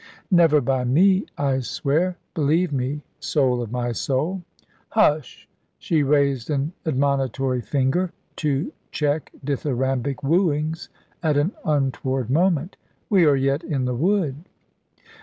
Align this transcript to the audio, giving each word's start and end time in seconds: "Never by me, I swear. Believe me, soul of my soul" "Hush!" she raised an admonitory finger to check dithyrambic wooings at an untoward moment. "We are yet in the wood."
"Never 0.31 0.61
by 0.61 0.83
me, 0.83 1.27
I 1.37 1.59
swear. 1.59 2.17
Believe 2.33 2.73
me, 2.73 3.03
soul 3.19 3.61
of 3.61 3.71
my 3.71 3.91
soul" 3.91 4.41
"Hush!" 4.89 5.47
she 5.77 6.01
raised 6.01 6.49
an 6.49 6.73
admonitory 6.87 7.61
finger 7.61 8.11
to 8.37 8.71
check 8.91 9.31
dithyrambic 9.45 10.23
wooings 10.23 10.89
at 11.21 11.37
an 11.37 11.51
untoward 11.63 12.31
moment. 12.31 12.77
"We 13.11 13.25
are 13.27 13.35
yet 13.35 13.63
in 13.63 13.85
the 13.85 13.93
wood." 13.95 14.37